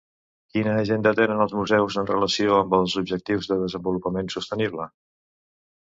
Quina 0.53 0.71
agenda 0.85 1.11
tenen 1.19 1.43
els 1.45 1.53
museus 1.59 1.99
en 2.03 2.09
relació 2.13 2.57
amb 2.63 2.75
els 2.81 2.99
objectius 3.05 3.53
de 3.53 3.61
desenvolupament 3.63 4.37
sostenible? 4.39 4.93